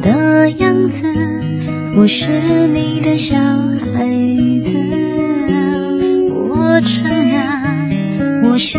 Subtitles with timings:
[0.00, 1.06] 的样子
[1.96, 4.06] 我是你的小孩
[4.62, 4.72] 子。
[6.30, 8.78] 我承认我喜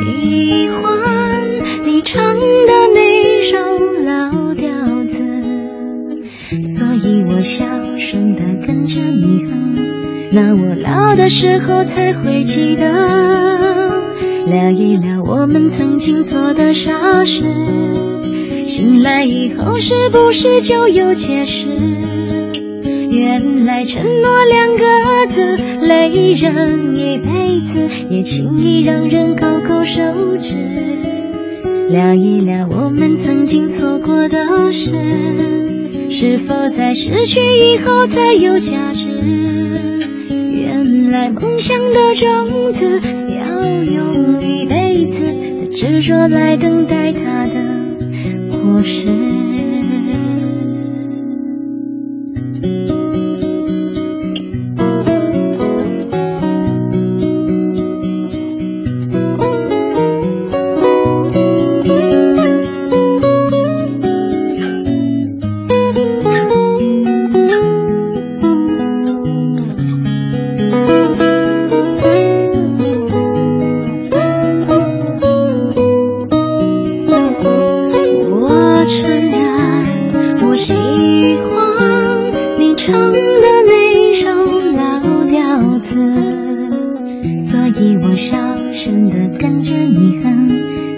[0.70, 1.44] 欢
[1.86, 3.58] 你唱的那首
[4.04, 4.72] 老调
[5.06, 6.24] 子
[6.62, 7.66] 所以我小
[7.98, 9.76] 声的跟着你哼
[10.32, 14.02] 那我老的时候才会记得
[14.46, 17.87] 聊一聊我们曾经做的傻事。
[18.68, 21.70] 醒来以后是不是就有解释，
[23.10, 24.84] 原来承诺两个
[25.34, 30.58] 字累人一辈子，也轻易让人高高手指。
[31.90, 34.38] 聊一聊我们曾经错过的
[34.74, 39.08] 事，是否在失去以后才有价值？
[40.30, 43.00] 原来梦想的种子
[43.34, 45.22] 要用一辈子
[45.62, 47.37] 的执着来等待它
[48.68, 49.37] 故事。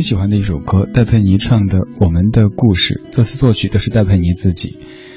[0.00, 4.76] 喜欢的一首歌，戴佩妮唱的《我们的故事》，作词作曲都是戴佩妮自己。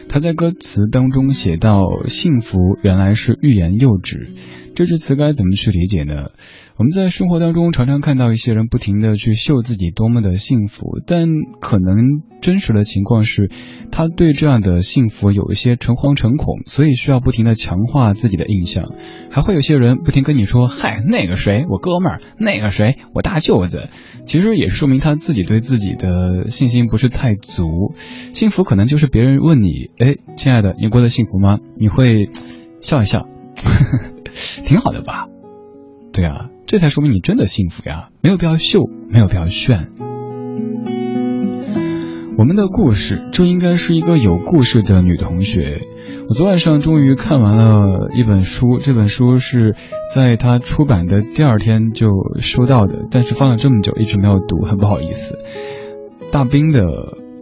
[0.10, 4.30] 她在歌词当中写到：“幸福原来是欲言又止。”
[4.76, 6.32] 这句词该怎么去理解呢？
[6.76, 11.28] 我们在生活当中常常看到一些人不停的去秀自己多么的幸福，但
[11.62, 11.96] 可能
[12.42, 13.52] 真实的情况是，
[13.92, 18.94] 他对这样的幸福有一些诚惶诚恐，所以需要不停的强化自己的印象。
[19.30, 23.90] 还会有些人不停跟你说：“嗨，那个谁，我哥们儿，那个谁，我大舅子。”
[24.26, 27.94] 其实也是说明他自己对自己的信心不是太足。
[28.34, 32.30] 幸福可能就是别人问你：“哎，亲爱的，你过得幸福吗？”你会
[32.82, 33.28] 笑一笑，
[34.66, 35.28] 挺好的吧？
[36.12, 36.50] 对啊。
[36.66, 38.10] 这才说明你真的幸福呀！
[38.24, 39.90] 没有必要秀，没有必要炫。
[42.36, 45.82] 我们的故事就应该是一个有故事的女同学。
[46.30, 49.76] 我昨晚上终于看完了一本书，这本书是
[50.16, 52.08] 在她出版的第二天就
[52.40, 55.38] 收到的，但是放了这么久一直没有读，很不好意思。
[56.32, 56.82] 大兵的《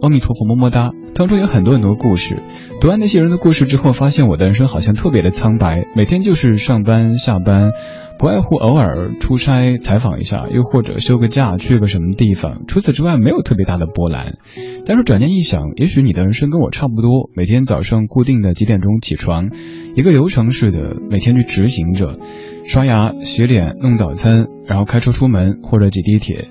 [0.02, 2.42] 阿弥陀佛么么哒》当中有很多很多故事，
[2.80, 7.72] 读完那些人的故事之后，发现我的人生好像特别的苍白，每天就是上班下班。
[8.18, 14.38] 不外乎偶尔出差采访一下，又或者休个假去个什么地方，除此之外没有特别大的波澜。
[14.86, 19.50] 但是转念一想，也许你的人生跟我差不多，每天早上固定的几点钟起床，
[19.96, 22.18] 一个流程式的每天去执行着，
[22.64, 26.48] 刷牙、洗脸、弄早餐，然后开车出门或者挤地铁，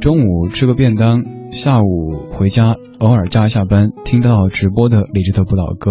[0.00, 5.90] 中午吃个便当，下午回家，偶尔加一下班，听到直播的理智的不老歌，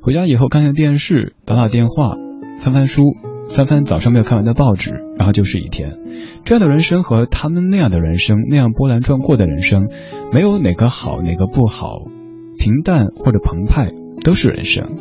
[0.00, 2.14] 回家以后看看电视，打打电话，
[2.60, 3.02] 翻翻书。
[3.48, 5.98] 翻翻早上没有看完的报纸，然后就是一天。
[6.44, 9.88] 这样的人生和他们那样的人生，那样波澜壮阔的人生，
[10.32, 12.04] 没有哪个好，哪个不好，
[12.58, 13.92] 平淡或者澎湃
[14.24, 14.96] 都是人生。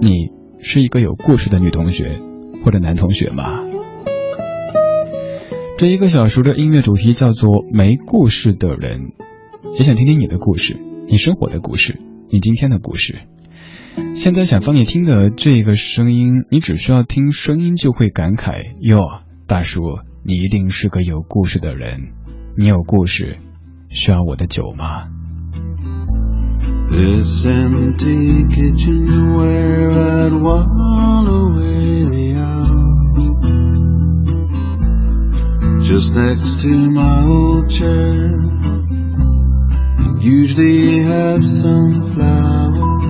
[0.00, 2.18] 你是一个有故事的女同学
[2.64, 3.60] 或者男同学吗？
[5.78, 9.12] 这一个小时的音乐主题叫做“没故事的人”，
[9.76, 10.78] 也想听听你的故事，
[11.08, 11.98] 你生活的故事，
[12.30, 13.18] 你今天的故事。
[14.14, 19.80] 现在想放你听的这个声音，你只需要听声音就会感慨哟，大叔，
[20.24, 22.12] 你一定是个有故事的人。
[22.56, 23.36] 你有故事，
[23.88, 25.08] 需要我的酒吗
[35.82, 38.32] ？Just next to my old chair,
[40.24, 43.04] usually have some flowers.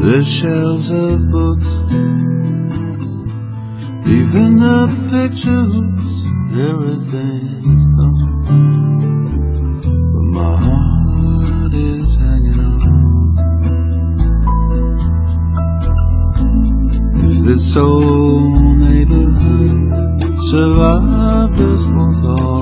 [0.00, 1.68] the shelves of books,
[4.08, 5.74] even the pictures,
[6.68, 8.20] everything's gone.
[10.14, 13.34] But my heart is hanging on.
[17.26, 19.92] If this old neighborhood
[20.48, 22.59] survived us both alright,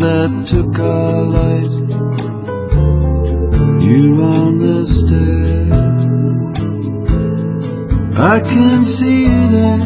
[0.00, 1.70] that took our light.
[3.84, 6.02] You on the stairs.
[8.18, 9.82] I can see that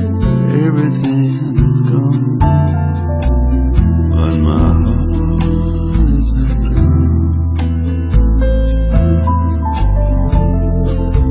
[0.64, 2.38] everything's gone.
[4.14, 5.14] But my heart
[6.19, 6.28] is
[6.62, 7.08] gone.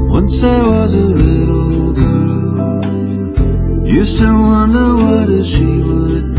[0.10, 2.82] Once I was a little girl.
[3.86, 6.33] Used to wonder what a she would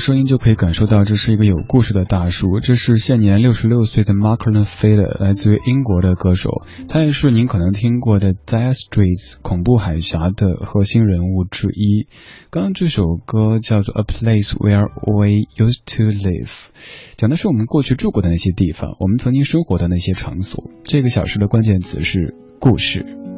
[0.00, 2.58] 声音就可以感受到这是一个有故事的大叔。
[2.58, 6.50] 这是现年六十六岁的 Mark l a f a d e r 来自于英国的歌手，
[6.88, 12.08] 他也是您可能听过的 Dire Straits 恐怖海峡的核心人物之一。
[12.50, 16.68] 刚刚这首歌叫做 A Place Where We Used to Live，
[17.16, 20.70] 讲的是我们过去住过的那些地方，我们曾经生活的那些场所。
[20.82, 23.29] 这个小时的关键词是故事。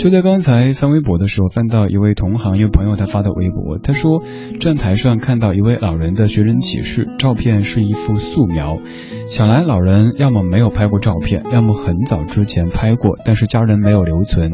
[0.00, 4.22] 就在刚才翻微博的时候，翻到一位同行、一位朋友他发的微博，他说
[4.58, 8.78] 站台上看到一位老人的寻人启事，照片是一幅素描，
[9.26, 14.52] 想来老人要么没有拍过照片，要么很早之前拍过，但是家人没有留存。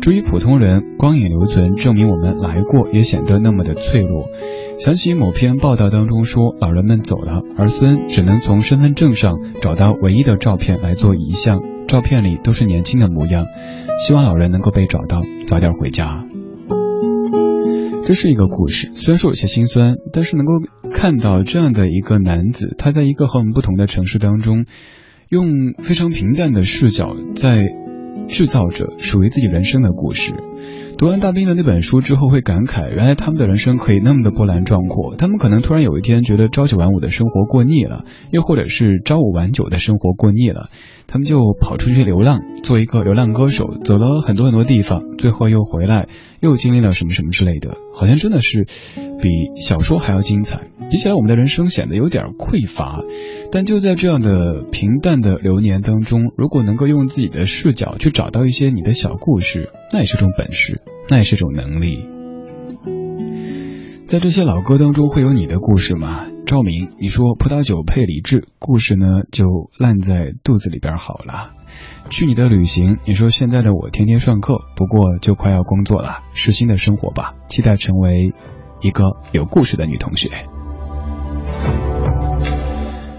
[0.00, 4.28] 至于普通人，光影留存，证明我们来过，也显得那么的脆弱。
[4.78, 13.46] 想起某篇报道当中说，老人们走了，儿孙只能从身份证上找到唯一的照片来做遗像，照片里都是年轻的模样。
[14.04, 16.24] 希望老人能够被找到，早点回家。
[18.02, 20.52] 这是一个故事，虽然说有些心酸，但是能够
[20.90, 24.66] 看到这样的一个男子，他在一个和我们不同的城市当中，
[25.30, 27.66] 用非常平淡的视角在
[28.28, 30.34] 制造着属于自己人生的故事。
[30.96, 35.16] 读完大兵的那本书之后，会感慨，原来他们的人生可以那么的波澜壮阔。
[35.16, 40.70] 他们可能突然有一天觉得朝九晚五的生活过腻了，又或者是朝五晚九的生活过腻了。
[41.08, 46.06] 他们就跑出去流浪，做一个流浪歌手，走了很多很多地方，最后又回来，
[46.40, 50.68] 又经历了什么什么之类的，好像真的是比小说还要精彩。
[50.90, 53.00] 比起来，我们的人生显得有点匮乏。
[53.54, 62.04] 但就在这样的平淡的流年当中，如果能够用自己的视角去找到一些你的小故事，那也是种本事，那也是种能力。
[64.08, 66.26] 在这些老歌当中，会有你的故事吗？
[66.46, 69.46] 赵明，你说葡萄酒配理智，故事呢就
[69.78, 71.52] 烂在肚子里边好了。
[72.10, 77.34] 去你的旅行，你说现在的我天天上课，不过就快要工作了，是新的生活吧？
[77.46, 78.34] 期待成为
[78.82, 80.28] 一个有故事的女同学。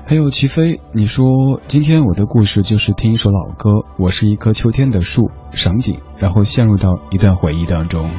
[0.07, 8.11] 还有齐飞，你说今天我的故事就是听一首老歌，我是一棵秋天的树，赏景，然后陷入到一段回忆当中。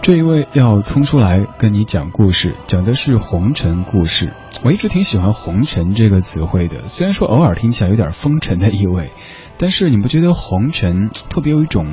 [0.00, 4.32] 这一位要冲出来跟你讲故事，讲的是红尘故事。
[4.64, 9.10] 我一直挺喜欢“红尘”这个词汇的，虽然说偶尔听起来有点风尘的意味，
[9.58, 11.84] 但是你不觉得红尘特别有一种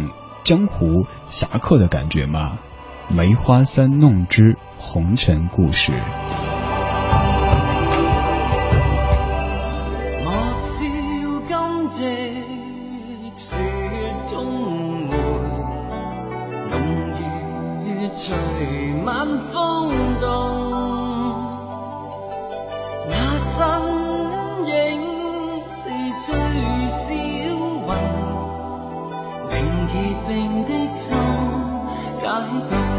[0.45, 2.59] 江湖侠客的感觉吗？
[3.09, 5.91] 梅花三弄之红尘故事。
[32.21, 32.27] 再
[32.69, 32.90] 走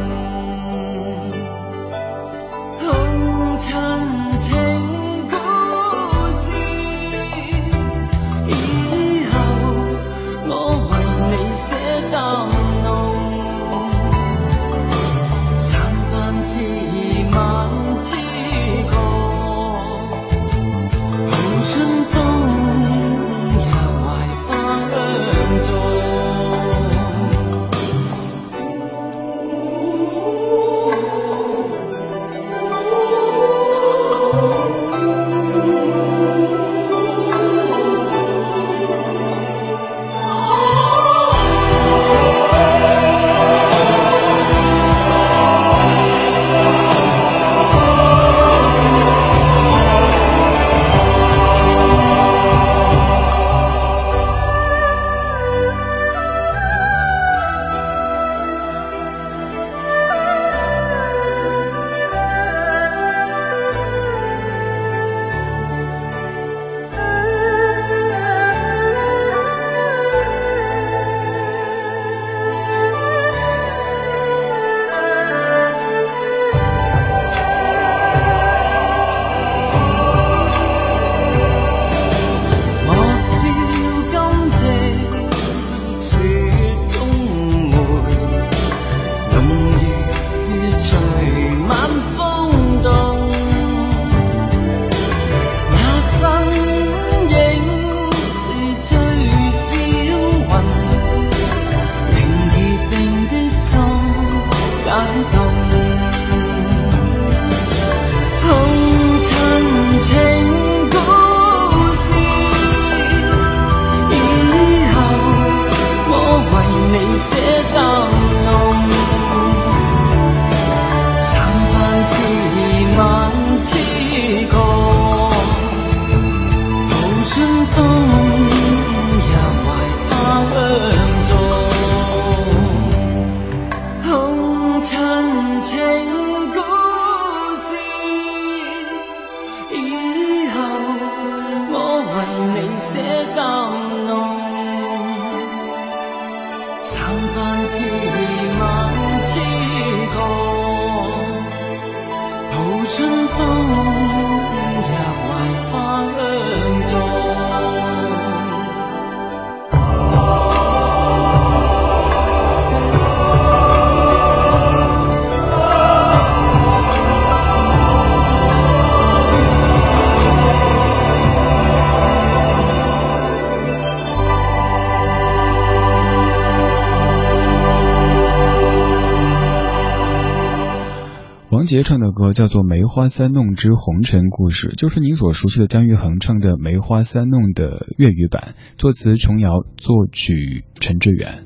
[181.83, 191.45] 唱的歌叫做《梅花三弄之红尘故事》，就是您所熟悉的姜育恒唱的《梅花三弄》的粤语版，作词琼瑶，作曲陈志远。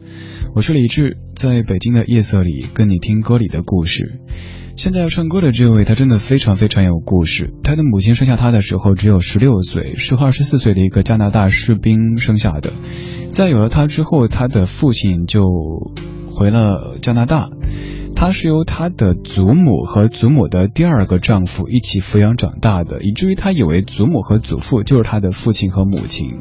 [0.54, 4.20] 我是李志，在北京的夜色里跟你听歌里的故事。
[4.76, 7.54] 现在要唱歌的这位，他真的非常非常有故事。
[7.62, 12.72] 他的母亲生下他的时候只有十六岁，是二十四岁的一个加拿大士兵生下的。
[13.32, 15.42] 在有了他之后，他的父亲就
[16.30, 17.48] 回了加拿大。
[18.16, 26.38] 他是由他的祖母和祖母的第二个丈夫一起抚养长大的，以至于他以为祖母和祖父就是他的父亲和母亲。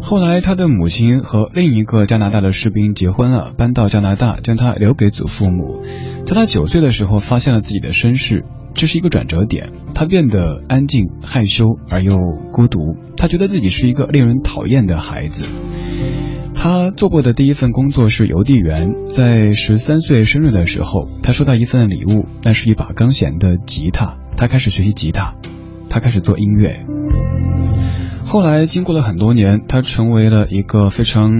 [0.00, 5.82] 后来，他的母亲和另一个加拿大的士兵结婚了，搬到加拿大，将他留给祖父母。
[6.24, 9.70] 在他九岁的时候，发现了自己的身世，这是一个转折点。
[9.94, 12.18] 他变得安静、害羞而又
[12.50, 15.52] 孤独，他觉得自己是一个令人讨厌的孩子。
[16.58, 24.16] 他做过的第一份工作是邮递员，在十三岁生日的时候，他收到一份礼物，那是一把钢弦的吉他。
[24.36, 25.36] 他开始学习吉他，
[25.88, 26.84] 他开始做音乐。
[28.24, 31.30] 后来经过了很多年，他成为了一个非常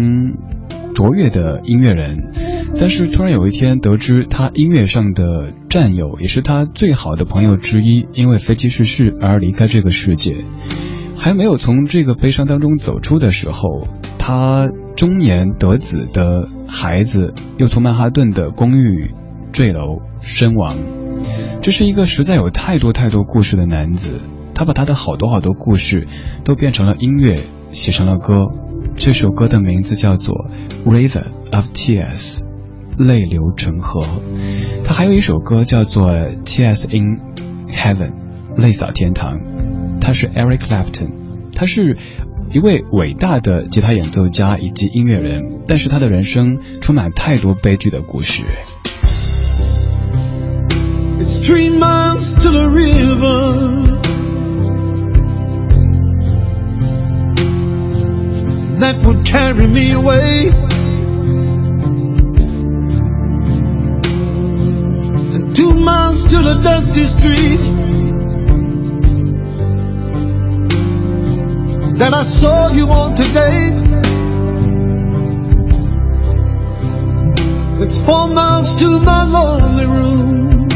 [0.94, 2.33] 卓越的音乐人。
[2.79, 10.44] 但是突然有一天，得知他音乐上的战友，也是他最好的朋友之一，因为飞机失事而离开这个世界。
[11.16, 14.70] 还没有从这个悲伤当中走出的时候，他。
[14.96, 19.14] 中年得子的孩子又从曼哈顿的公寓
[19.52, 20.74] 坠楼身亡，
[21.61, 24.18] 这是一个实在有太多太多故事的男子。
[24.54, 26.09] 他把他的好多好多故事
[26.44, 27.38] 都变成了音乐，
[27.72, 28.46] 写成了歌。
[28.96, 30.35] 这首歌的名字叫做
[30.90, 32.38] 《River of Tears》，
[32.96, 34.00] 泪流成河。
[34.82, 36.11] 他还有一首歌叫做
[36.44, 37.20] 《Tears in
[37.70, 38.12] Heaven》，
[38.56, 39.38] 泪洒天堂。
[40.00, 41.11] 他是 Eric Clapton，
[41.54, 41.98] 他是。
[42.56, 48.43] 一位伟大的吉他演奏家以及音乐人，但是他的人生充满太多悲剧的故事。
[51.19, 54.00] It's three miles to the river
[58.80, 60.52] that would carry me away.
[65.34, 67.85] And two miles to the dusty street.
[71.96, 73.72] That I saw you on today.
[77.82, 80.68] It's four miles to my lonely room.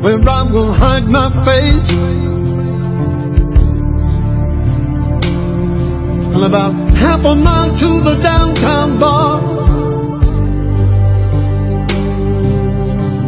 [0.00, 1.90] Where I'm gonna hide my face.
[6.32, 9.40] And about half a mile to the downtown bar.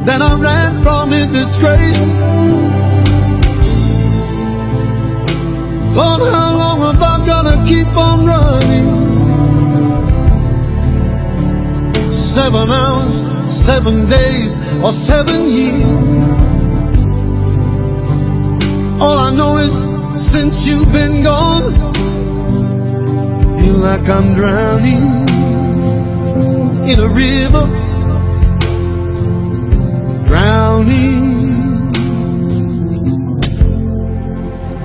[0.06, 2.29] Then I ran from in disgrace.
[6.00, 6.16] How
[6.62, 8.90] long am I gonna keep on running?
[12.10, 13.14] Seven hours,
[13.52, 15.84] seven days, or seven years.
[18.98, 19.74] All I know is
[20.16, 21.92] since you've been gone,
[23.58, 25.28] feel like I'm drowning
[26.90, 27.66] in a river,
[30.24, 31.29] drowning.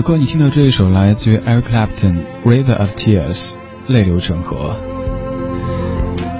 [0.00, 3.52] 此刻你听到这一首来自于 Eric Clapton《River of Tears》，
[3.86, 4.74] 泪流成河。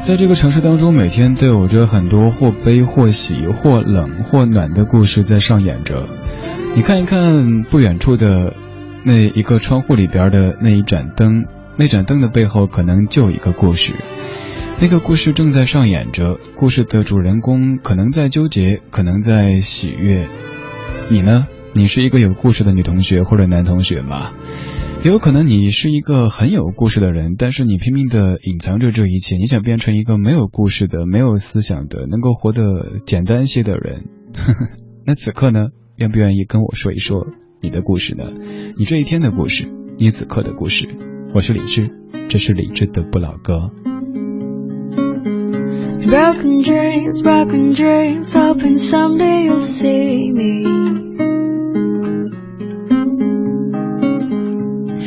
[0.01, 6.09] 在这个城市当中，每天都有着很多或悲或喜、或冷或暖的故事在上演着。
[6.75, 8.55] 你看一看不远处的
[9.05, 11.44] 那一个窗户里边的那一盏灯，
[11.77, 13.92] 那盏灯的背后可能就有一个故事。
[14.81, 20.27] 那个故事正在上演着，故事的主人公可能在纠结，可能在喜悦。
[21.11, 21.46] 你呢？
[21.72, 24.33] 你是一个有故事的女同学或者男同学吗？
[25.04, 34.04] 也有可能你是一个很有故事的人，但是你拼命的隐藏着这一切，你想变成一个没有故事的、没有思想的、能够活得简单些的人。
[35.06, 37.28] 那此刻呢，愿不愿意跟我说一说
[37.62, 38.24] 你的故事呢？
[38.76, 40.88] 你这一天的故事，你此刻的故事。
[41.33, 41.90] 我是李志，
[42.28, 43.70] 这是李志的不老歌。
[46.04, 51.10] Broken dreams, broken dreams, up in someday you'll see me.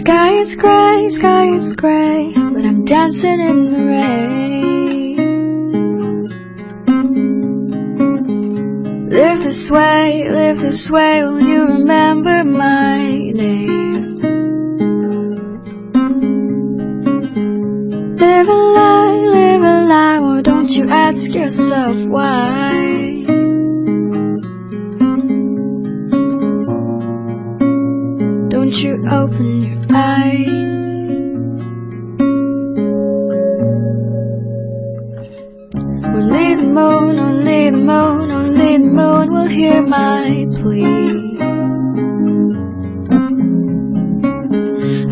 [0.04, 5.16] Sky is gray, sky is gray, but I'm dancing in the rain.
[9.10, 14.20] Live this way, live this way, will you remember my name?
[18.18, 23.24] Live a lie, live a lie, or don't you ask yourself why?
[28.50, 29.53] Don't you open
[29.94, 30.84] eyes?
[36.16, 41.34] Only the moon, only the moon, only the moon will hear my plea.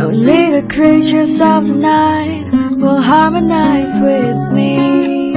[0.01, 5.31] Only the creatures of the night will harmonize with me.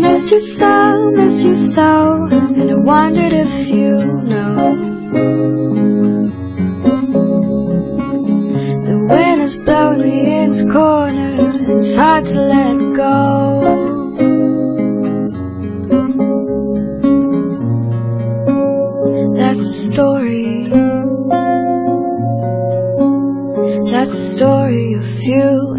[0.00, 4.95] Missed you so, missed you so, and I wondered if you know.
[8.88, 13.26] The wind is blowing me in this corner, it's hard to let go.
[19.36, 20.68] That's the story.
[23.90, 25.75] That's the story of you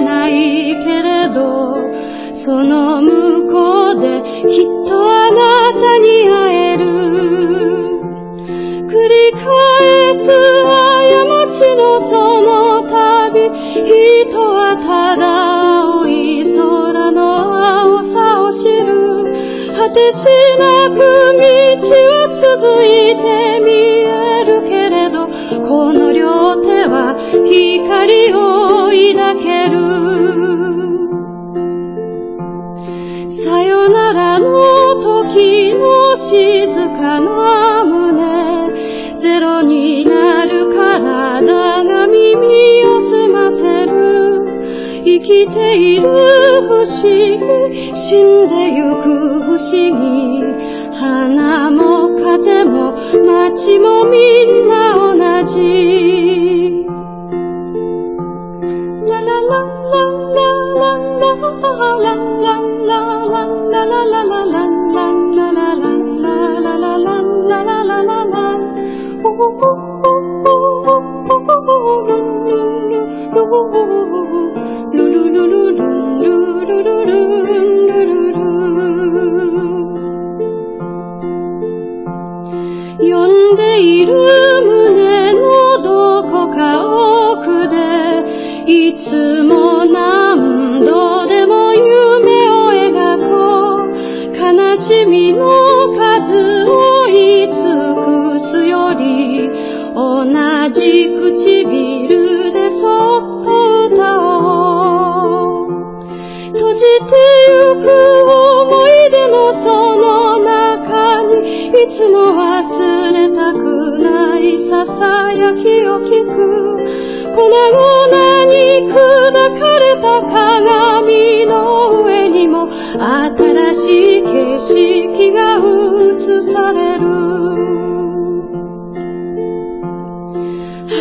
[0.00, 1.76] ないけれど
[2.34, 6.39] その向こうできっとあなたに会
[9.44, 10.70] 返す過
[11.48, 13.50] ちのその旅。
[13.84, 15.22] 人はただ
[15.80, 17.20] 青い空の
[17.80, 18.90] 青さを知る。
[19.76, 20.16] 果てし
[20.58, 21.44] なく道
[22.06, 23.24] は続いて
[23.64, 23.70] 見
[24.04, 25.26] えるけれど
[25.66, 27.16] この両手は
[27.48, 28.38] 光を
[28.90, 29.76] 抱ける。
[33.28, 36.66] さよならの時の静
[36.98, 37.69] かな
[42.60, 43.90] 耳を澄ませる
[45.04, 46.08] 生きている
[46.68, 47.94] 不思議。
[47.94, 49.04] 死んでゆく
[49.42, 50.00] 不思議。
[50.92, 52.92] 花も風も
[53.24, 56.84] 街もみんな同じ。
[59.08, 59.50] ラララ
[59.90, 60.84] ラララ
[61.18, 62.39] ララララ
[88.66, 89.79] いつも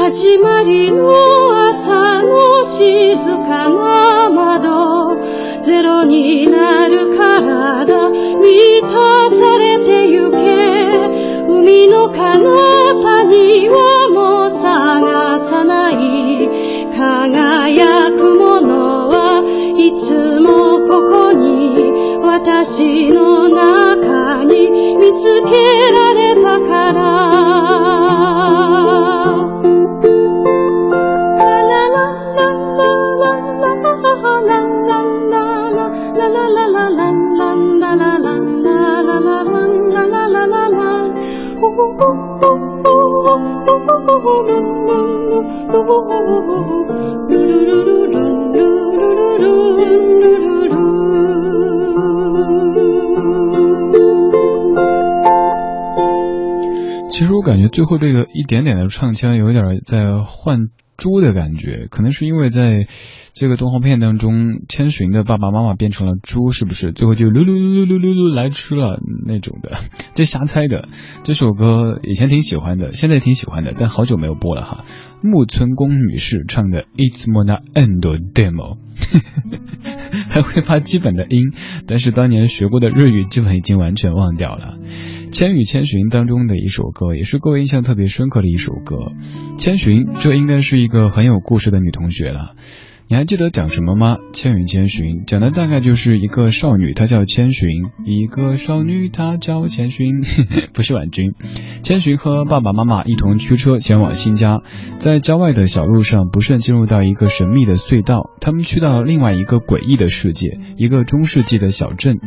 [0.09, 3.15] 始まりの朝の静
[3.47, 4.18] かな
[5.69, 10.35] ゼロになる体満たされてゆけ。
[11.47, 16.49] 海の彼方にはもう探さない。
[16.97, 19.43] 輝くものは
[19.77, 22.17] いつもここに。
[22.25, 25.51] 私の中に見つけ
[25.91, 26.18] られ
[45.69, 45.75] 其
[57.25, 60.69] 实我感觉最后这个一点点的唱腔有点在换
[60.99, 62.87] 猪的感觉，可能是因为在
[63.33, 66.91] 这个动画片当中，千寻的爸爸妈妈变成了猪，是不是？
[66.91, 69.77] 最后就噜噜噜噜噜噜噜来吃了那种的，
[70.13, 70.89] 这瞎猜的。
[71.23, 74.83] 这首歌以前挺喜欢的，现在挺喜欢的，但好久没有播了哈。
[75.21, 78.77] 木村宫女士唱的《It's Mona Endo Demo》，
[80.29, 81.51] 还会发基本的音，
[81.87, 84.77] 但是当年学过的日语基本已经完全忘掉了。
[85.31, 89.13] 《千与千寻》当中的一首歌，也是各位印象特别深刻的一首歌。
[89.57, 92.55] 千寻，这应该是一个很有故事的女同学了。
[93.11, 94.17] 你还记得讲什么吗？
[94.33, 97.67] 《千与千寻》讲的大概就是一个少女，她叫千寻；
[98.05, 100.21] 一个少女，她叫千寻，
[100.75, 101.33] 不是婉君。
[101.81, 104.61] 千寻和爸爸妈妈一同驱车前往新家，
[104.99, 112.19] 在郊外的小路上不慎进入到一个神秘的隧道，他们去到另外一个诡异的世界，一个中世纪的小镇。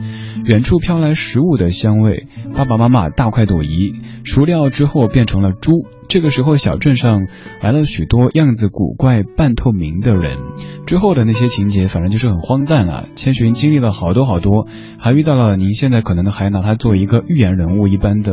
[0.45, 5.71] 远处飘来食物的香味，爸爸妈妈大快朵颐，熟料之后变成了猪。
[6.09, 7.27] 这个时候，小镇上
[7.63, 10.39] 来了许多样子古怪、半透明的人。
[10.85, 13.09] 之后的那些情节，反正就是很荒诞了。
[13.17, 14.67] 千寻经历了好多好多，
[14.99, 18.33] 还遇到了您现在可能还拿他做一个寓言人物一般的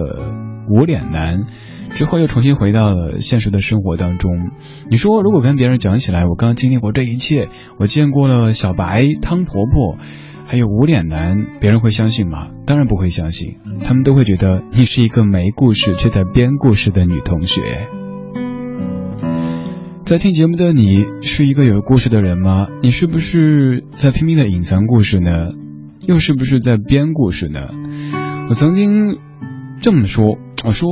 [0.70, 1.46] 无脸男。
[1.92, 4.52] 之后又重新回到了现实的生活当中。
[4.90, 9.98] 你说，如果跟别人讲起来，我刚经历过这一切，我见过了小白、汤婆婆，
[10.50, 12.48] 还有无脸男，别人会相信吗？
[12.66, 17.88] 当然不会相信，他们都会觉得你是一个没故事却在编故事的女同学。
[20.06, 22.66] 在听节目的你是一个有故事的人吗？
[22.82, 25.50] 你是不是在拼命的隐藏故事呢？
[26.08, 27.70] 又是不是在编故事呢？
[28.50, 29.20] 我曾经
[29.82, 30.90] 这么说，我说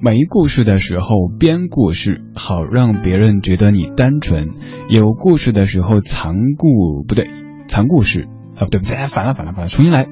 [0.00, 1.08] 没故事的时候
[1.40, 4.50] 编故事，好让别人觉得你单纯；
[4.88, 7.28] 有故事的时候藏故不对，
[7.66, 8.28] 藏故事
[8.62, 10.06] 啊对不对，反了反了反了，重新来。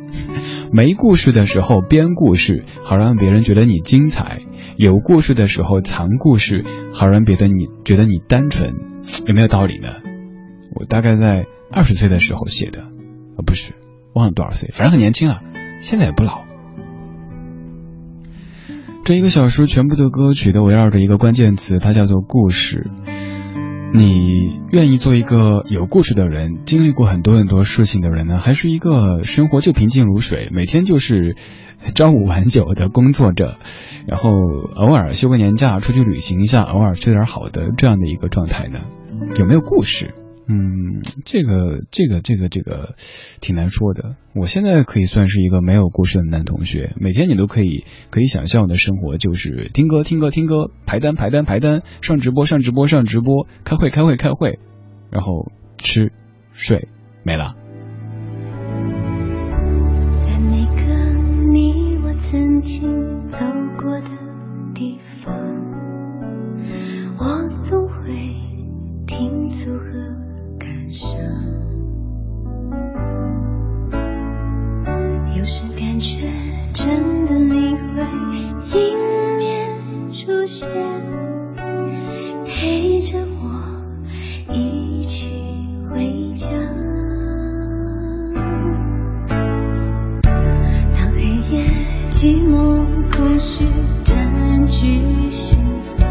[0.73, 4.43] 没故事的时候编故事，好让别人觉得你精彩；
[4.77, 8.75] 有故事的时候藏故事，好让别人你觉得你单纯，
[9.27, 9.89] 有没有道理呢？
[10.75, 13.75] 我大概在二十岁的时候写的，啊不是，
[14.15, 15.41] 忘了多少岁，反正很年轻啊，
[15.81, 16.45] 现在也不老。
[19.03, 22.91] 这一个小时全部的歌曲都围绕着一个关键词，它叫做故事。
[23.93, 31.37] 你愿意做一个有故事的人，经历过很多很多事情的人呢，还是一个生活就平静如水，每天就是
[31.95, 33.59] 朝五晚九的工作着，
[34.07, 38.81] 然后偶尔休个年假出去旅行一下，偶尔吃点好的这样的一个状态呢？
[39.37, 40.15] 有没有故事？
[40.47, 42.95] 嗯这个这个这个这个
[43.41, 44.17] 挺难说的。
[44.35, 54.59] 我现在可以算是一个没有故事的男同学每天你都可以可以想象我的生活就是听歌听歌听歌排单排单排单上直播上直播上直播开会开会开会
[55.11, 56.13] 然后吃
[56.53, 56.89] 睡
[57.23, 57.57] 没了。
[60.15, 63.39] 在每个你我曾经走
[63.79, 64.11] 过的
[64.75, 65.35] 地方
[67.19, 68.13] 我总会
[69.07, 69.90] 停住
[75.53, 76.31] 是感觉
[76.73, 80.69] 真的你会迎面出现
[82.47, 85.27] 陪着我一起
[85.91, 86.47] 回家
[90.95, 91.67] 当黑夜
[92.11, 93.65] 寂寞空虚
[94.05, 95.59] 占据心
[95.99, 96.07] 房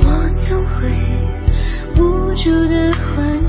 [0.00, 0.90] 我总会
[1.94, 3.41] 无助的缓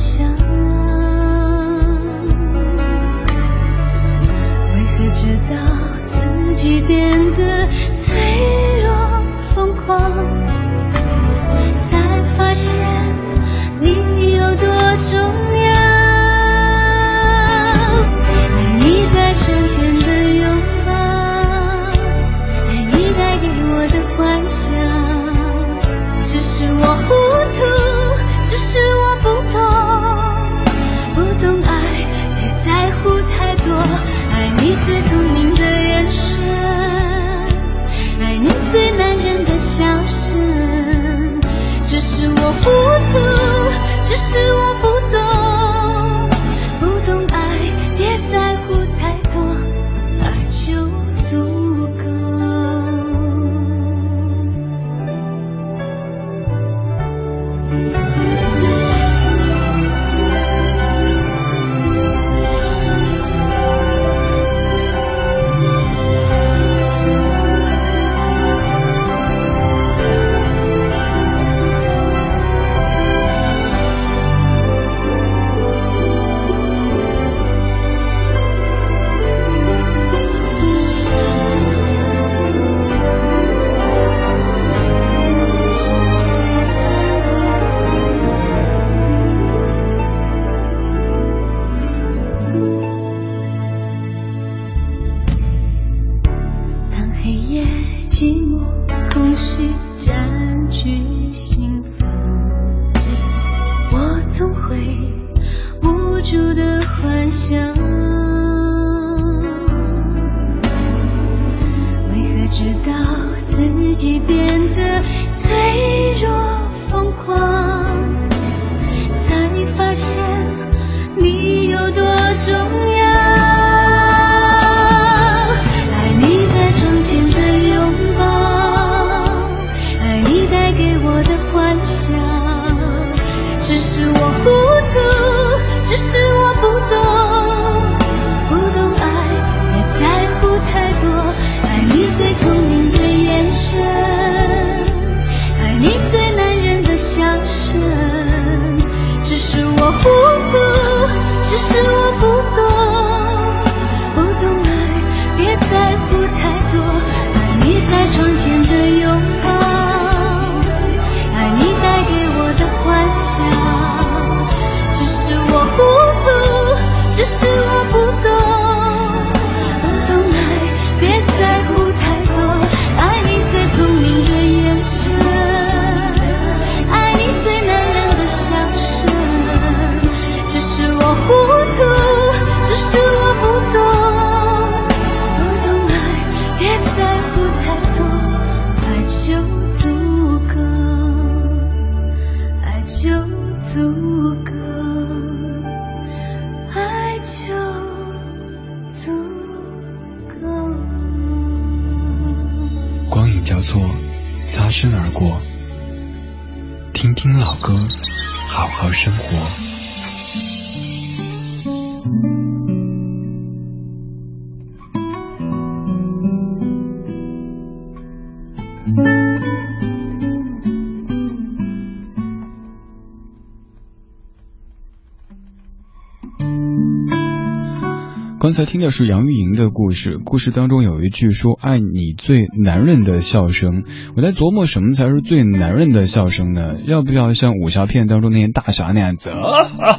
[228.54, 233.84] 刚才听的是杨钰莹的故事，故事当中有一句说“爱你最男人的笑声”，
[234.16, 236.76] 我在琢磨什么才是最男人的笑声呢？
[236.86, 239.32] 要不要像武侠片当中那些大侠那样子，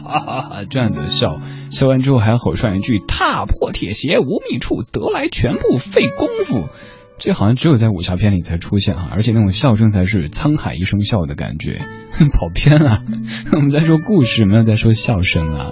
[0.71, 1.41] 这样子笑，
[1.73, 6.69] 笑完之后还吼上一句“踏破铁鞋无觅处，得来全不费功夫”。
[7.17, 11.81] 这好像只有在武侠片里才出现啊，而且那种笑声才是沧海一声笑的感觉。
[12.33, 13.03] 跑偏了，
[13.53, 15.71] 我们在说故事，没有在说笑声啊。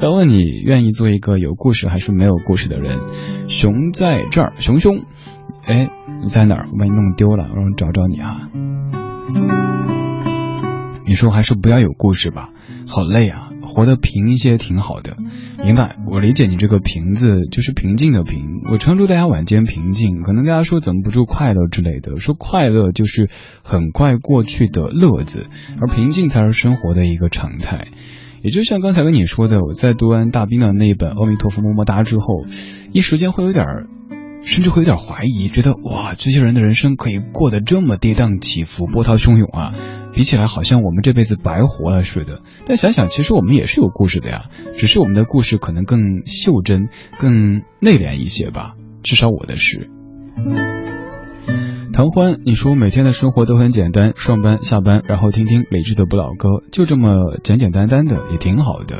[0.00, 2.98] 要问你愿意做一个有故事还是没有故事的人？
[3.48, 5.04] 熊在这儿，熊熊，
[5.62, 5.90] 哎，
[6.22, 6.68] 你在哪儿？
[6.72, 8.48] 我把你弄丢了，让我找找你啊。
[11.04, 12.48] 你说还是不要有故事吧，
[12.88, 13.48] 好累啊。
[13.62, 15.18] 活得平一些挺好的，
[15.62, 15.96] 明白？
[16.08, 18.62] 我理解你这个“平”字就是平静的“平”。
[18.72, 22.16] 我常祝大家晚间平静，可能大家说怎么不祝快乐之类的？
[22.16, 23.28] 说快乐就是
[23.62, 25.46] 很快过去的乐子，
[25.78, 27.88] 而平静才是生活的一个常态。
[28.42, 32.44] 也就像刚才跟你说的，我在读完大兵的那一本《阿弥陀佛么么哒》之后，
[32.92, 33.64] 一时间会有点。
[34.42, 39.74] 甚至会有点怀疑，觉得哇，这些人的人生可以过得这么跌宕起伏、波涛汹涌啊！
[40.14, 42.40] 比起来，好像我们这辈子白活了似的。
[42.64, 44.46] 但想想，其实我们也是有故事的呀，
[44.78, 46.88] 只是我们的故事可能更袖珍、
[47.18, 48.76] 更内敛一些吧。
[49.02, 49.90] 至少我的是。
[52.00, 58.96] 唐欢，你说每天的生活都很简单，上班、下班，然后听听理智的不老歌，就这么简简单单的，也挺好的。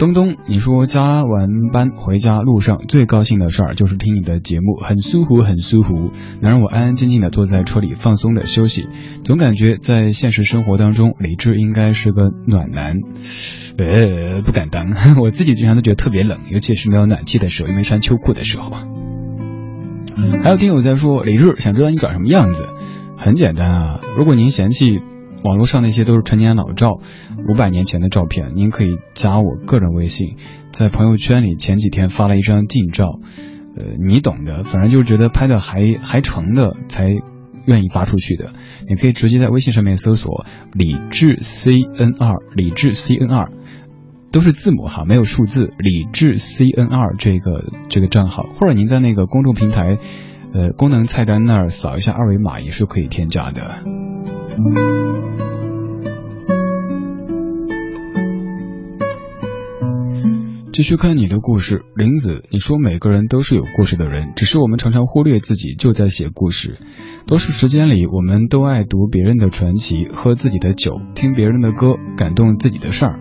[0.00, 6.10] 东东，你说加完班回家路上最高兴的事儿就是听你的节目，很舒服，很舒服，
[6.40, 8.88] 能让我安安静静的坐在车里放松的休息。
[9.22, 12.96] 总感觉在现实生活当中，李智应该是个暖男，
[13.76, 14.88] 呃，不敢当，
[15.22, 18.72] 我自己经常都觉得特别冷，尤其是没有暖气的时候，又没穿秋裤的时候。
[20.42, 22.66] 还有听友在说，李志想知道你长什么样子，
[23.16, 25.00] 很简单啊，如果您嫌弃。
[25.44, 26.98] 网络上那些都是陈年老照，
[27.48, 30.34] 五百年前的照片，您可以加我个人微信，
[30.72, 33.20] 在朋友圈里前几天发了一张近照，
[33.76, 37.06] 呃，你懂的，反正就是觉得拍的还还成的才
[37.66, 38.50] 愿意发出去的。
[38.88, 43.48] 你可以直接在微信上面搜索李智 C N 二，李智 C N 二，
[44.30, 49.98] 都是字母哈，没有数字，李智 C N 二这个这个账号，或者您在那个公众平台，
[50.52, 53.82] 呃，功能菜单那儿扫一下二维码也是可以添加的。
[60.72, 66.78] 继续看你的故事，林子，你说每个人都是有故事的人，只是我们常常忽略自己就在写故事。
[67.26, 73.18] 多数时间里，我们都爱读别人的传奇，喝自己的酒，听别人的歌，感动自己的事儿。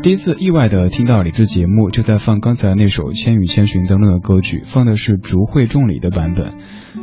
[0.00, 6.56] 第一次意外的听到李志节目，就在放刚才那首《千与千寻》当中的歌曲，放的是竹会众里的版本。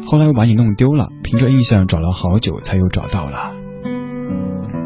[0.08, 3.52] 后来我把你弄丢了，凭着印象找了好久，才又找到了。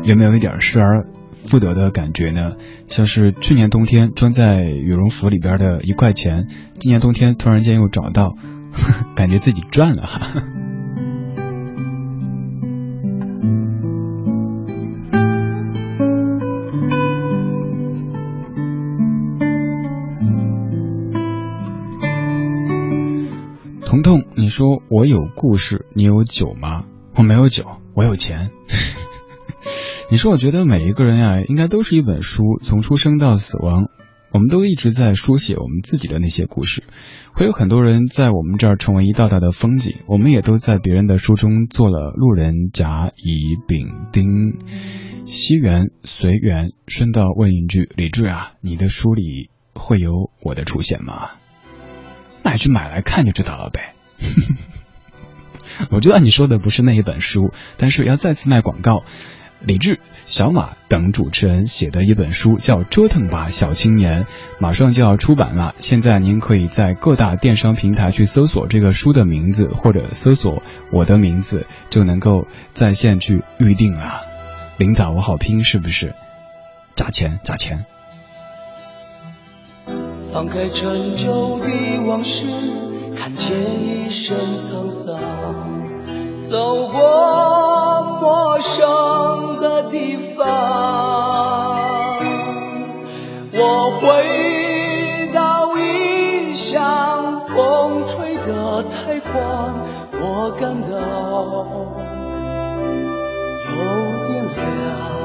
[0.04, 1.06] 有没有一点失而？
[1.48, 2.56] 复得的感觉呢，
[2.88, 6.48] 像是去年冬天装在羽绒服里边的一块钱，
[6.80, 8.36] 今年冬天突然间又找到，
[9.16, 10.34] 感觉自己赚了哈。
[23.90, 26.86] 彤彤，你说我有故事，你有酒吗？
[27.16, 27.66] 我没有酒，
[27.96, 28.52] 我有钱。
[30.12, 33.90] 你说，我觉得每一个人呀，应该都是一本书，从出生到死亡，
[34.32, 36.84] 我们都一直在书写我们自己的那些故事。
[37.34, 44.54] 会有很多人在我们这儿成为一道道的风景，我们也都在别人的书中做了路人甲乙丙丁。
[45.26, 51.32] 西园随缘，顺道问一句：李志啊，你的书里会有我的出现吗？
[52.44, 53.94] 那你去买来看就知道了呗。
[55.92, 59.04] 我知道你说的不是那一本书，但是要再次卖广告。
[59.62, 64.24] 李志、小马等主持人写的一本书叫《折腾吧小青年》，
[64.58, 65.76] 马上就要出版了。
[65.82, 70.64] 现在您可以在各大电商平台去搜索这个书的名字，或者搜索
[70.94, 74.22] 我的名字，就能够在线去预定了。
[74.78, 76.16] 领导，我好拼是不是？
[76.96, 77.86] 加钱，加钱。
[80.40, 81.68] 放开陈旧的
[82.08, 82.48] 往事，
[83.14, 85.20] 看见一身沧桑，
[86.50, 89.60] 走过陌生。
[89.60, 91.78] 的地方，
[93.52, 99.82] 我回到异乡，风吹得太狂，
[100.14, 100.96] 我感到
[103.68, 103.78] 有
[104.30, 105.19] 点凉。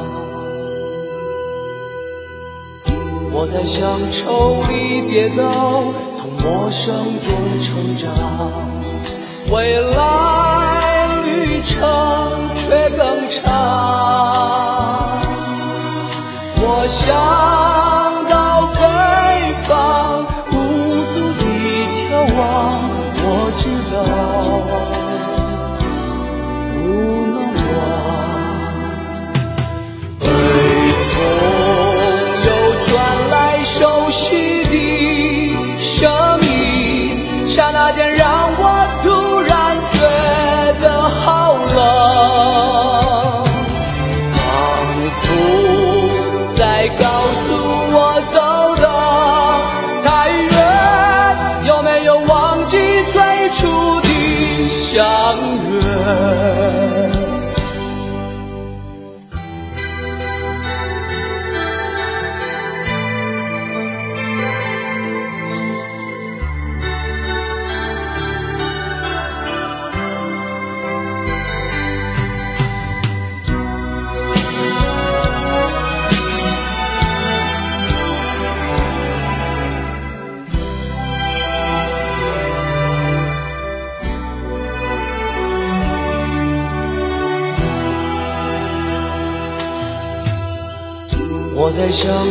[3.36, 5.42] 我在乡愁里跌倒，
[6.16, 8.08] 从陌生中成长，
[9.50, 12.44] 未来旅程。
[12.56, 13.42] 却更长。
[16.56, 18.03] 我想
[56.04, 56.63] time.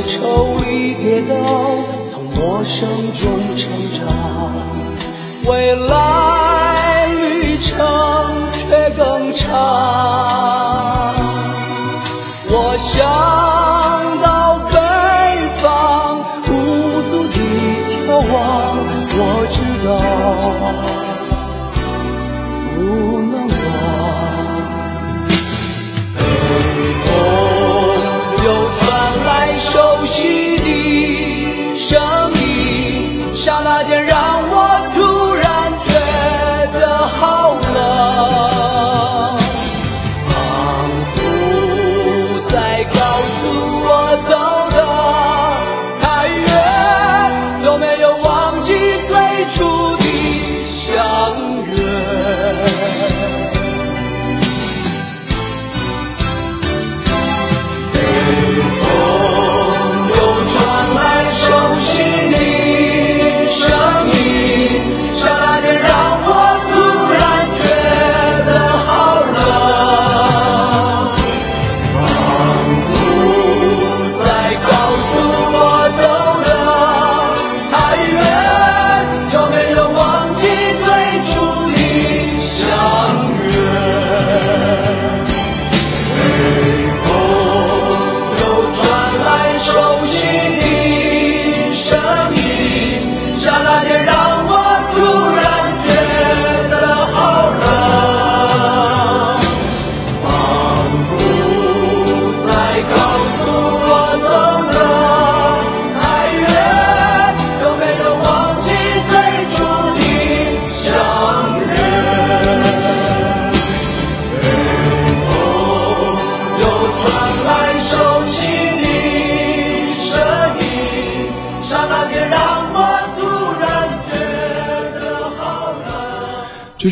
[0.06, 0.43] 愁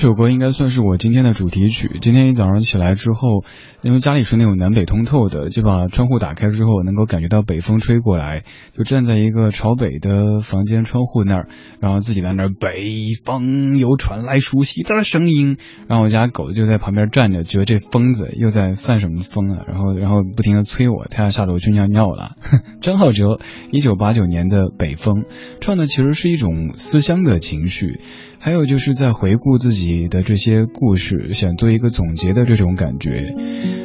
[0.02, 2.00] 这首歌应该算是我今天的主题曲。
[2.02, 3.44] 今天一早上起来之后，
[3.84, 8.44] 因为家里是那种南北通透的，就把窗户打开之后，能够感觉到北风吹过来，
[8.76, 11.50] 就站在一个朝北的房间窗户那儿，
[11.80, 22.38] 然后自己在那儿，北方又传来熟悉的声音，然后我家狗就在旁边站着，觉得这疯子又在犯什么疯啊，然后然后不停的催我，他要下楼去尿尿了。
[22.82, 23.40] 张浩哲，
[23.70, 25.22] 一九八九年的《北风》，
[25.60, 28.00] 唱的其实是一种思乡的情绪。
[28.44, 33.36] 还有就是在回顾自己的这些故事，想做一个总结的这种感觉。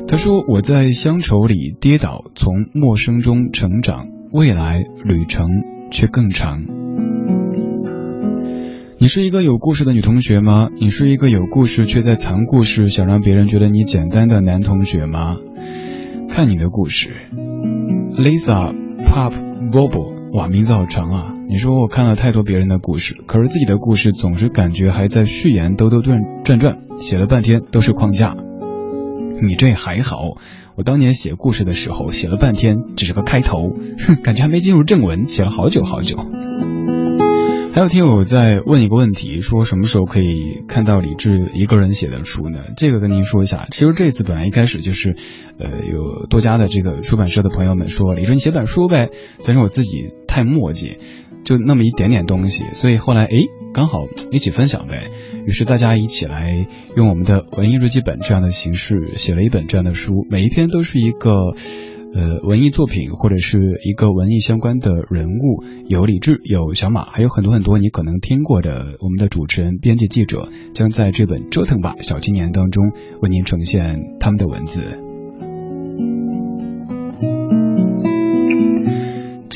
[0.08, 5.50] 他说：“我在乡愁里跌倒，从陌生中成长，未来旅程
[5.90, 6.62] 却更长。”
[8.96, 10.70] 你是一个有故事的女同学吗？
[10.80, 15.36] 你是一个有故事却在藏故事，想让别人觉得你简单的男同学吗？
[16.30, 17.10] 看你的故事
[18.16, 19.34] ，Lisa Pop
[19.70, 21.32] Bobo，哇，名字好长啊！
[21.48, 28.36] 你说我看了太多别人的故事，可是自己的故事总是感觉还在序言兜兜转转转，写了半天都是框架。
[29.42, 30.36] 你这还好，
[30.76, 33.70] 我当年写故事的时候写了半天只是个开头，
[34.22, 36.18] 感觉还没进入正文，写了好久好久。
[37.76, 42.60] 还有听友在问一个问题，说什么时候可以看到李志一个人写的书呢？
[42.74, 45.14] 这个跟您说一下，其实这次本来一开始就是，
[45.58, 49.10] 呃，有多家的这个出版社的朋友们说，李志你写本书呗，
[49.44, 50.96] 但是我自己太墨迹，
[51.44, 53.36] 就那么一点点东西，所以后来诶，
[53.74, 55.10] 刚好一起分享呗。
[55.44, 56.66] 于是大家一起来
[56.96, 61.30] 用我们的文艺日记本这样的形式写了一本这样的书，每一篇都是一个。
[62.14, 68.96] 呃，文艺作品或者是一个文艺相关的人物，有李志，有小马，还有很多很多你可能听过的。
[69.00, 72.90] 我们的主持人、编辑、记者将在这本《折腾吧小青年》当中
[73.20, 75.05] 为您呈现他们的文字。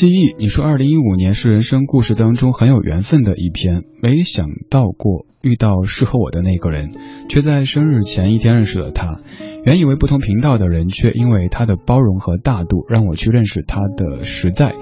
[0.01, 6.95] 记忆，你说二零一五年是人生故事当中很有缘分的一篇，没想到过遇到适合我的那个人，
[7.29, 9.21] 却在生日前一天认识了他。
[9.67, 14.73] 原以为不同频道的人，却因为他的包容和大度，让我去认识他的实在，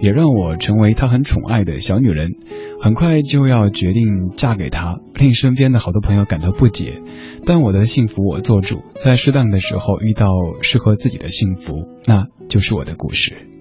[0.00, 2.36] 也让我成为他很宠爱的小女人。
[2.80, 7.02] 很快就要决定嫁给他，令身边的好多朋友感到不解。
[7.44, 10.28] 但我的幸福我做主，在适当的时候遇到
[10.62, 13.57] 适合自己的幸福，那就是我的故事。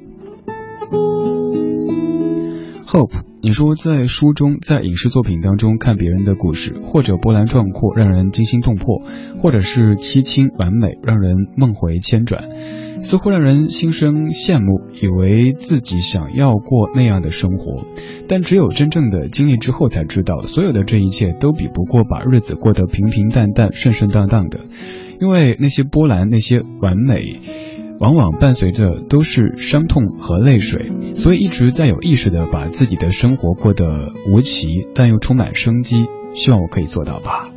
[3.42, 9.02] 你说在书中、在影视作品当中看别人的故事，或者波澜壮阔，让人惊心动魄，
[9.38, 12.50] 或者是凄清完美，让人梦回千转，
[13.00, 17.86] 似乎让人心生羡慕，以为自己想要过那样的生活。
[18.28, 24.62] 但只有真正的经历之后，才知道所有的这一切都比不过把日子过得平平淡淡、顺顺当当的，
[25.22, 27.40] 因为那些波澜、那些完美。
[28.00, 36.06] 往往伴随着都是伤痛和泪水，所以一直在有意识的把自己的生活过得无奇，但又充满生机。
[36.34, 37.50] 希望我可以做到吧。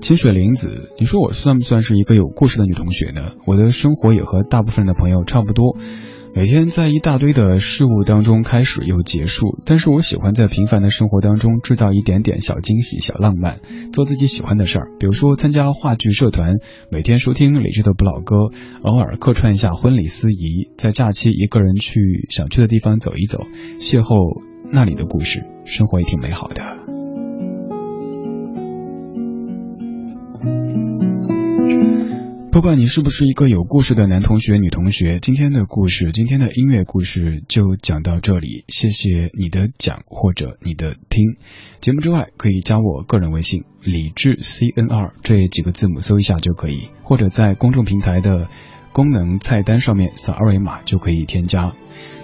[0.00, 3.34] 清水玲子，你说我算不算是一个有故事的女同学呢？
[3.46, 5.76] 我的生活也和大部分的朋友差不多。
[6.34, 13.60] 每天在一大堆的事物当中开始又结束，但是我喜欢在平凡的生活当中制造一点点小惊喜、小浪漫，
[13.92, 16.54] 做自己喜欢的事儿，比如说参加话剧社团，
[16.90, 18.48] 每天收听李志的不老歌，
[18.82, 23.44] 偶尔客串一下婚礼司仪，在假期一个人去想去的地方走一走，
[23.78, 26.81] 邂逅那里的故事，生活也挺美好的。
[32.52, 38.66] 不管你是不是一个有故事的男同学、女同学，今天的故事，今天的音乐故事就讲到这里。
[38.68, 41.38] 谢谢你的讲或者你的听。
[41.80, 48.48] 节目之外，可以加我个人微信李智 C N R 这几个字母搜一下就可以，或者在公众平台的
[48.92, 51.72] 功能菜单上面扫二维码就可以添加。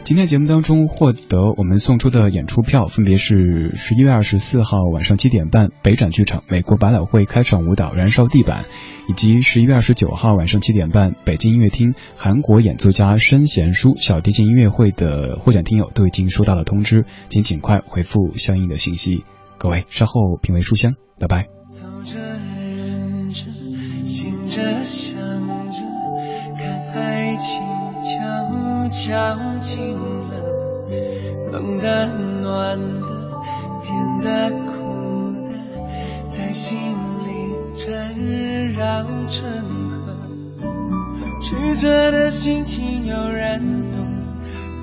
[0.09, 8.62] 今天节目当中获得我们送出的演出票，分别是十一月二十四号晚上七点半北展剧场美国百老汇开场舞蹈《燃烧地板》，
[9.11, 19.24] 以及十一月二十九号晚上七点半北京音乐厅韩国演奏家申贤书小提琴音乐会的获奖听友都已经收到了通知，请尽快回复相应的信息。
[19.59, 21.48] 各位稍后品味书香，拜拜。
[21.68, 22.18] 走着着，
[23.20, 25.20] 忍醒想
[26.56, 27.88] 看爱情。
[28.91, 30.30] 敲进了，
[31.53, 32.07] 冷的、
[32.41, 33.07] 暖的、
[33.82, 35.51] 甜的、苦的，
[36.28, 38.14] 在心里缠
[38.72, 39.49] 绕成
[40.05, 40.16] 河。
[41.41, 43.61] 曲折的心情有人
[43.93, 43.99] 懂，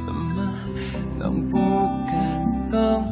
[0.05, 0.53] 怎么
[1.19, 1.57] 能不
[2.07, 3.03] 感动？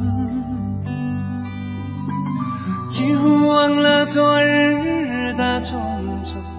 [2.88, 5.80] 几乎忘了昨日的种
[6.22, 6.53] 种。